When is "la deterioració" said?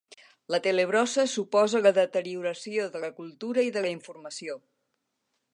1.87-2.89